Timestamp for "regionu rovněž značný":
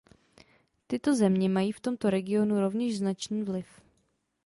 2.09-3.43